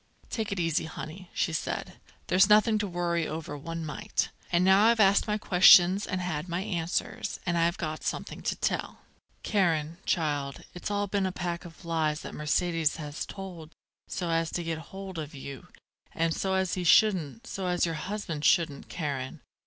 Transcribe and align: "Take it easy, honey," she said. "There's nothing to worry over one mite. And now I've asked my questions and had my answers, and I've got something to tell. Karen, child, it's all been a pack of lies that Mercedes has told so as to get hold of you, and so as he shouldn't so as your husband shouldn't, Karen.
"Take 0.31 0.51
it 0.51 0.59
easy, 0.59 0.85
honey," 0.85 1.29
she 1.31 1.53
said. 1.53 1.99
"There's 2.25 2.49
nothing 2.49 2.79
to 2.79 2.87
worry 2.87 3.27
over 3.27 3.55
one 3.55 3.85
mite. 3.85 4.29
And 4.51 4.65
now 4.65 4.85
I've 4.87 4.99
asked 4.99 5.27
my 5.27 5.37
questions 5.37 6.07
and 6.07 6.21
had 6.21 6.49
my 6.49 6.61
answers, 6.61 7.39
and 7.45 7.55
I've 7.55 7.77
got 7.77 8.01
something 8.03 8.41
to 8.41 8.55
tell. 8.55 9.01
Karen, 9.43 9.99
child, 10.07 10.63
it's 10.73 10.89
all 10.89 11.05
been 11.05 11.27
a 11.27 11.31
pack 11.31 11.65
of 11.65 11.85
lies 11.85 12.21
that 12.21 12.33
Mercedes 12.33 12.95
has 12.95 13.27
told 13.27 13.73
so 14.07 14.31
as 14.31 14.49
to 14.53 14.63
get 14.63 14.79
hold 14.89 15.19
of 15.19 15.35
you, 15.35 15.67
and 16.15 16.33
so 16.33 16.55
as 16.55 16.73
he 16.73 16.83
shouldn't 16.83 17.45
so 17.45 17.67
as 17.67 17.85
your 17.85 17.93
husband 17.93 18.43
shouldn't, 18.43 18.89
Karen. 18.89 19.41